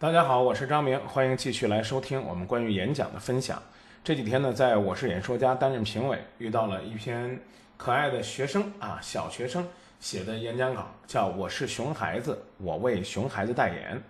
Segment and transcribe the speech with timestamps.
[0.00, 3.62] 大家好，我是张明，欢迎继续来收听我们关于演讲的分享。
[4.02, 7.38] 这几天呢，在我是演说家担任评委，遇到了一篇
[7.76, 9.68] 可爱的学生啊，小学生
[10.00, 14.02] 写的演讲稿，叫《我是熊孩子，我为熊孩子代言》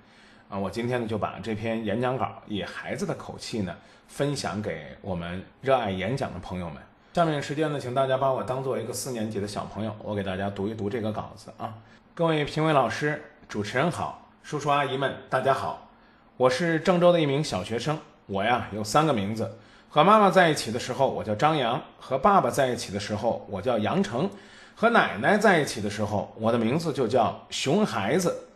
[0.54, 0.56] 啊。
[0.56, 3.74] 我今天呢，就把这篇演讲稿以孩子的口气呢，
[4.06, 6.80] 分享给我们热爱演讲的朋友们。
[7.14, 11.74] 下面时间呢，请大家把我当做一个四年级的小朋友，我给大家读一读这个稿子啊。
[12.14, 14.29] 各位评委老师、主持人好。
[14.42, 15.88] 叔叔阿姨们，大家好，
[16.36, 17.96] 我是郑州的一名小学生。
[18.26, 19.56] 我呀有三个名字，
[19.88, 24.28] 和妈妈在一起的时候我叫张扬，和爸爸在一起的时候我叫杨成，
[24.74, 28.48] 和奶奶在一起的时候我的名字就叫熊孩子。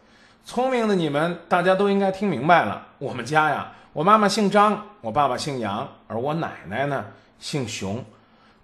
[0.45, 7.05] 聪明的你们大家都应该听明白了，我们家呀，我妈妈姓张，我爸爸姓杨，而我奶奶呢
[7.39, 8.05] 姓熊。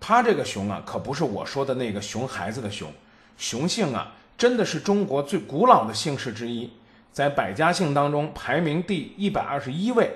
[0.00, 2.92] 她这个熊啊，可不是我说的那个熊孩子的熊，
[3.38, 6.72] 熊姓啊，真的是中国最古老的姓氏之一。
[7.12, 10.10] 在百家姓当中排名第一百二十一位，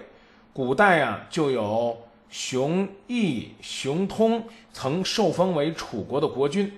[0.52, 6.72] 古代啊就有熊毅、熊通曾受封为楚国的国君，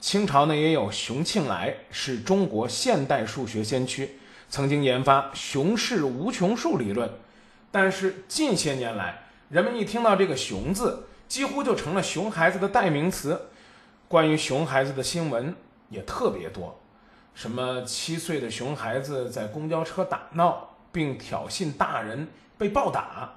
[0.00, 7.10] 清朝呢也有熊庆来是中国现代数学先驱，曾经研发熊氏无穷数理论。
[7.70, 13.48] 但是近些年来，人们一听到这个“熊”字，几乎就成了熊孩子的代名词，
[14.06, 15.56] 关于熊孩子的新闻
[15.88, 16.78] 也特别多。
[17.34, 23.34] 什么七岁的熊孩子在公交车打闹并挑衅大人被暴打？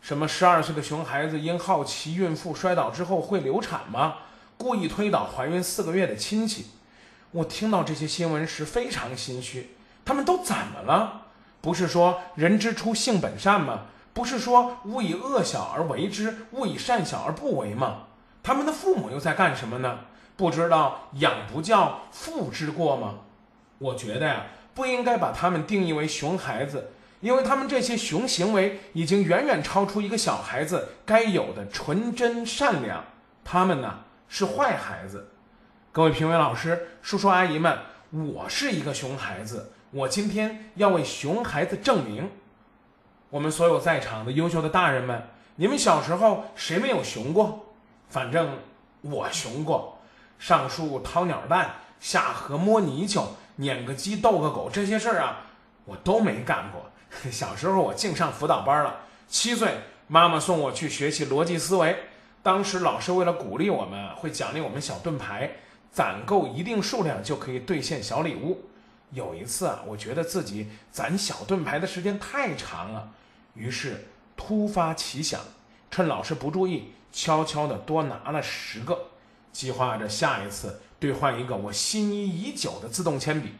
[0.00, 4.16] 什么十二岁的熊孩子因好奇孕妇摔倒之后会流产吗？
[4.56, 6.66] 故意推倒怀孕四个月的亲戚？
[7.32, 9.76] 我听到这些新闻时非常心虚。
[10.04, 11.26] 他们都怎么了？
[11.60, 13.82] 不是说人之初性本善吗？
[14.14, 18.04] 不是说勿以恶小而为之，勿以善小而不为吗？
[18.42, 19.98] 他们的父母又在干什么呢？
[20.36, 23.14] 不知道养不教，父之过吗？
[23.78, 33.04] 我觉得呀，不应该把他们定义为熊孩子，因为他们这些熊行为已经远远超出一个小孩子该有的纯真善良。
[33.44, 35.28] 他们呢是坏孩子。
[35.92, 37.78] 各位评委老师、叔叔阿姨们，
[38.10, 42.30] 我是一个熊孩子，我今天要为熊孩子证明。
[43.30, 47.74] 我们所有在场的优秀的大人们，你们小时候谁没有熊过？
[48.08, 48.58] 反正
[49.00, 49.98] 我熊过，
[50.38, 53.36] 上树掏鸟蛋，下河摸泥鳅。
[53.58, 55.46] 撵个鸡逗个狗这些事儿啊，
[55.86, 56.90] 我都没干过。
[57.32, 58.96] 小时候我净上辅导班了。
[59.28, 61.96] 七岁，妈妈送我去学习逻辑思维。
[62.42, 65.52] 当时老师为了鼓励我们，会奖励我们小盾牌，
[65.90, 68.68] 攒够一定数量就可以兑现小礼物。
[69.12, 73.08] 有一次啊，我觉得自己攒小盾牌的时间太长了，
[73.54, 75.40] 于是突发奇想，
[75.90, 79.06] 趁老师不注意，悄悄地多拿了十个，
[79.50, 80.82] 计划着下一次。
[80.98, 83.52] 兑换一个我心仪已久的自动铅笔。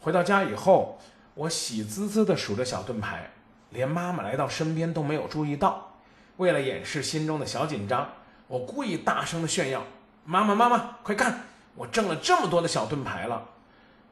[0.00, 0.98] 回到家以后，
[1.34, 3.30] 我喜滋滋地数着小盾牌，
[3.70, 5.92] 连妈妈来到身边都没有注意到。
[6.36, 8.08] 为了掩饰心中的小紧张，
[8.46, 9.82] 我故意大声地炫耀
[10.24, 11.40] ：“妈妈，妈妈，快看，
[11.74, 13.48] 我挣了这么多的小盾牌了！”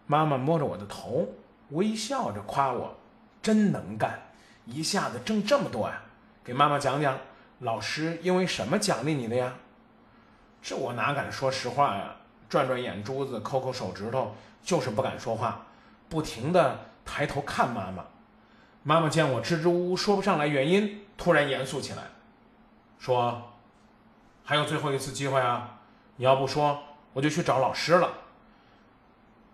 [0.07, 1.29] 妈妈摸着我的头，
[1.71, 2.97] 微笑着夸我
[3.41, 4.21] ：“真能干，
[4.67, 6.03] 一下子挣这么多呀！”
[6.45, 7.19] 给妈妈讲讲，
[7.61, 9.55] 老师因为什么奖励你的呀？
[10.61, 12.17] 这我哪敢说实话呀！
[12.55, 14.33] 转转眼珠子，抠抠手指头，
[14.63, 15.67] 就是不敢说话，
[16.09, 18.05] 不停地抬头看妈妈。
[18.85, 22.05] 妈妈见我支支吾吾说不上来原因，突然严肃起来，
[22.97, 23.43] 说
[24.47, 25.81] ：“还有最后一次机会啊！
[26.15, 26.79] 你要不说，
[27.13, 28.09] 我就去找老师了，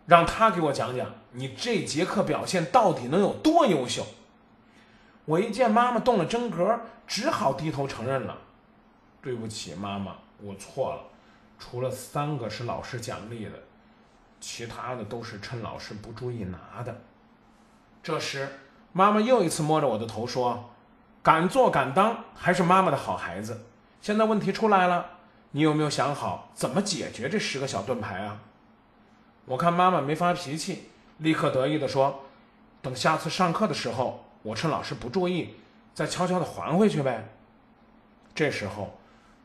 [0.05, 4.05] 让他给我讲讲你这节课表现到底能有多优秀。”
[5.25, 8.37] 我一见妈妈动了真格，只好低头承认了
[9.23, 11.01] ：“对不起，妈妈，我错了。”
[11.61, 13.53] 除了三个是老师奖励的，
[14.41, 17.03] 其他的都是趁老师不注意拿的。
[18.03, 18.49] 这时，
[18.93, 20.71] 妈妈又一次摸着我的头说
[21.23, 23.67] ：“敢做敢当，还是妈妈的好孩子。”
[24.01, 25.19] 现在问题出来了，
[25.51, 28.41] 你有没有想好怎么解决这十个小盾牌啊？
[29.45, 30.89] 我看妈妈没发脾气，
[31.19, 32.25] 立刻得意地说
[32.81, 35.57] ：“等下次上课的时候，我趁老师不注意，
[35.93, 37.29] 再悄悄地还回去呗。”
[38.35, 38.99] 这时候，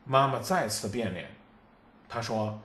[0.06, 1.30] 妈妈再次变脸。
[2.08, 2.60] 他说：“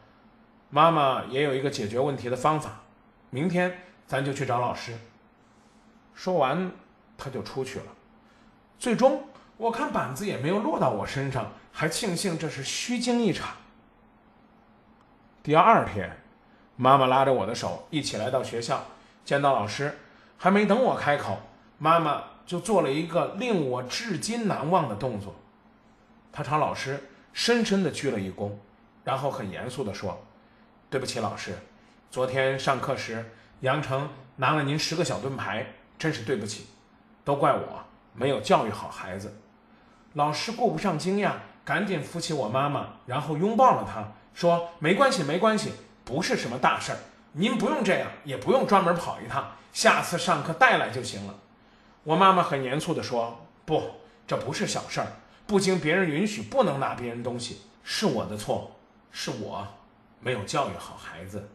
[0.69, 2.81] 妈妈也有一个解决问题的方法，
[3.29, 4.97] 明天咱就去找老师。”
[6.13, 6.71] 说完，
[7.17, 7.85] 他就出去了。
[8.77, 9.23] 最终，
[9.57, 13.55] 我看板子也没有落到我身上，还庆幸这是虚惊一场。
[15.41, 16.17] 第二天，
[16.75, 18.85] 妈妈拉着我的手一起来到学校，
[19.25, 19.97] 见到老师，
[20.38, 21.39] 还没等我开口，
[21.79, 25.33] 妈妈就做了一个令我至今难忘的动作，
[26.31, 28.51] 她朝老师深深的鞠了一躬。
[29.03, 30.24] 然后很严肃地说
[30.89, 31.57] ：“对不起，老师，
[32.09, 33.31] 昨天上课时
[33.62, 35.65] 杨成拿了您十个小盾牌，
[35.98, 36.68] 真是对不起。
[37.24, 37.83] 都怪我
[38.13, 39.39] 没有教育好孩子。
[40.13, 41.33] 老师顾不上惊讶，
[41.63, 45.71] 赶紧扶起我妈妈，然后拥抱了她，说：“没关系，没关系，
[46.03, 46.98] 不是什么大事儿。
[47.33, 51.36] 您不用这样，也不用专门跑一趟，下次上课带来就行了。”
[52.03, 53.83] 我妈妈很严肃地说：“不，
[54.25, 55.07] 这不是小事儿，
[55.45, 58.71] 不经别人允许不能拿别人东西，是我的错，
[59.12, 59.68] 是我
[60.19, 61.50] 没有教育好孩子。”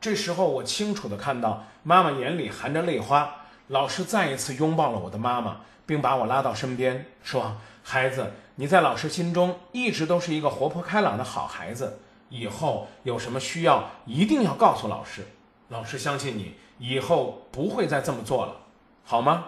[0.00, 3.34] 这时候，我清楚地看到妈妈眼里含着泪花。
[3.68, 11.98] 老师再一次拥抱了我的妈妈，并把我拉到身边，说：“孩子，你在老师心中一直都是一个活泼开朗的好孩子。
[12.28, 15.26] 以后有什么需要，一定要告诉老师。
[15.68, 18.56] 老师相信你，以后不会再这么做了，
[19.04, 19.46] 好吗？”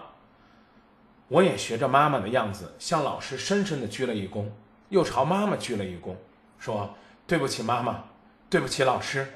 [1.29, 4.45] 我也学着妈妈的样子，向老师深深地鞠了一躬，
[4.89, 6.15] 又朝妈妈鞠了一躬，
[6.57, 6.93] 说
[7.29, 8.05] ：“对不起，妈妈，
[8.49, 9.27] 对不起，老师，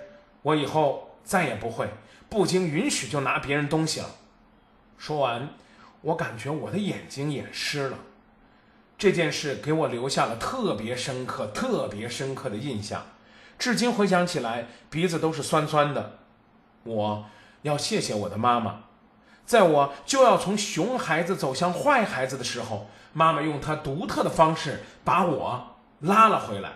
[0.42, 1.88] 我以后再也不会
[2.28, 4.08] 不经允许就拿别人东西了。”
[4.98, 5.50] 说完，
[6.02, 7.98] 我感觉我的眼睛也湿了。
[8.98, 13.06] 这件事给我留下了特别深刻、特别深刻的印象，
[13.60, 16.20] 至今回想起来，鼻子都是酸酸的。
[16.86, 17.26] 我
[17.62, 18.86] 要谢谢我的妈妈，
[19.46, 26.72] 在我就要从熊孩子走向坏孩子的时候，妈妈用她独特的方式把我拉了回来。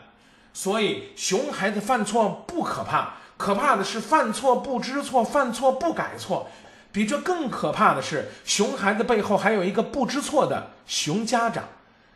[0.57, 6.49] 所以，熊孩子犯错不可怕，可怕的是犯错不知错、犯错不改错。
[6.91, 11.65] 比这更可怕的是，熊孩子背后还有一个不知错的熊家长，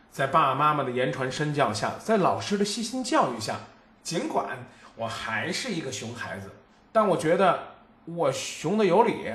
[0.09, 3.57] 在爸爸妈妈的言传身教下，在老师的细心教育下，
[4.01, 4.57] 尽管
[4.95, 6.49] 我还是一个熊孩子，
[6.91, 7.59] 但我觉得
[8.05, 9.31] 我熊的有理。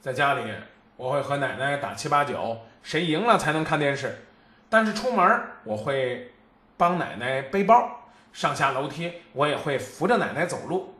[0.00, 0.42] 在家里，
[0.96, 4.26] 我会和奶奶打七八九，谁赢了才能看电视。
[4.68, 6.32] 但是出门，我会
[6.76, 7.99] 帮奶奶背包，
[8.32, 10.94] 上下楼梯，我也会扶着奶奶走路。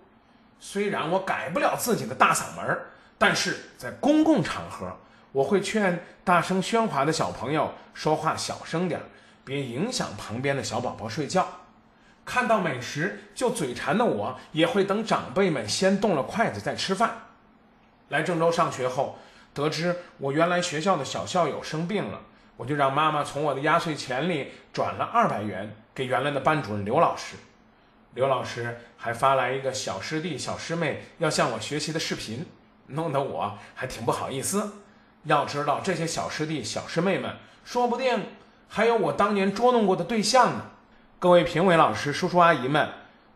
[0.58, 2.78] 虽然我改不了自己的大嗓门。
[3.22, 4.96] 但是在公共场合，
[5.32, 8.98] 我会劝大声喧哗的小朋友说话小声点，
[9.44, 11.46] 别影响旁边的小宝宝睡觉。
[12.24, 17.26] 看到美食就嘴馋的我，也会等长辈们先动了筷子再吃饭。
[18.08, 19.18] 来郑州上学后，
[19.52, 22.22] 得知我原来学校的小校友生病了，
[22.60, 27.36] 我就让妈妈从我的压岁钱里转了二百元给原来的班主任刘老师。
[28.12, 32.44] 刘老师还发来一个小师弟小师妹要向我学习的视频。
[32.88, 34.74] 弄得我还挺不好意思。
[35.24, 37.34] 要知道，这些小师弟、小师妹们，
[37.64, 38.26] 说不定
[38.68, 40.66] 还有我当年捉弄过的对象呢。
[41.18, 42.86] 各位评委老师、叔叔阿姨们，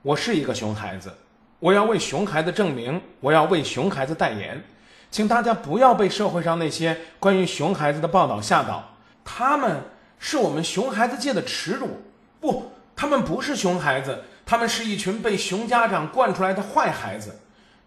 [0.02, 1.16] 我是一个熊孩子，
[1.60, 4.62] 我要为熊孩子证明，我要为熊孩子代言。
[5.10, 8.93] 请大家不要被社会上那些关于熊孩子的报道吓到，
[9.24, 9.82] 他们
[10.18, 12.02] 是我们熊孩子界的耻辱。
[12.40, 17.40] 不，他们不是熊孩子，他们是一群被熊家长惯出来的坏孩子。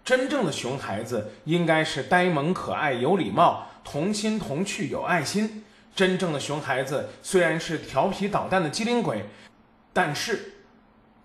[0.04, 5.64] 真正的熊孩子应该是呆萌可爱、有礼貌、童心童趣、有爱心。
[5.94, 9.26] 真正的熊孩子虽然是调皮捣蛋的机灵鬼，
[9.92, 10.54] 但是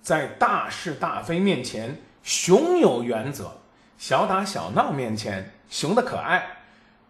[0.00, 3.44] 在大是大非面前，熊有原则；
[3.99, 6.62] 小打小闹面前，熊的可爱。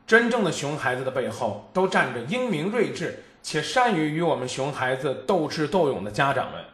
[0.06, 6.64] 真正的熊孩子的背后，都站着英明睿智且善于与我们熊孩子斗智斗勇的家长们。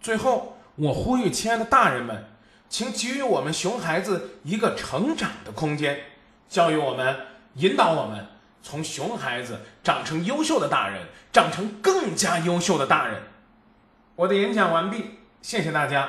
[0.00, 2.26] 最后，我呼吁亲爱的大人们。
[2.68, 6.04] 请给予我们熊孩子一个成长的空间，
[6.48, 7.16] 教育我们，
[7.54, 8.24] 引导我们，
[8.62, 11.00] 从熊孩子长成优秀的大人，
[11.32, 13.22] 长成更加优秀的大人。
[14.14, 16.08] 我的演讲完毕，谢谢大家。